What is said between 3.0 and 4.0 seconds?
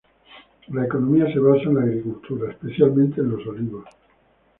en los olivos.